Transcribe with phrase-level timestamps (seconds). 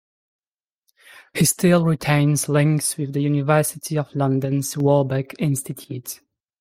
[1.35, 6.21] He still retains links with the University of London's Warburg Institute.